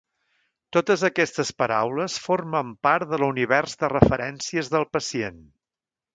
Totes 0.77 1.03
aquestes 1.09 1.51
paraules 1.63 2.15
formen 2.23 2.73
part 2.89 3.13
de 3.13 3.21
l'univers 3.25 3.79
de 3.85 3.93
referències 3.93 4.73
del 4.77 4.89
pacient. 4.99 5.41